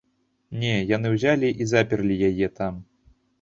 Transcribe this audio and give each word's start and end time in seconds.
Не, 0.61 0.71
яны 0.91 1.11
ўзялі 1.15 1.51
і 1.65 1.67
заперлі 1.73 2.19
яе 2.29 2.51
там. 2.57 2.81